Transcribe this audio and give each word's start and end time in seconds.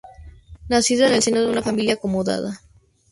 Nacido 0.67 1.05
en 1.05 1.13
el 1.13 1.21
seno 1.21 1.41
de 1.41 1.45
una 1.51 1.61
familia 1.61 1.93
acomodada. 1.93 2.59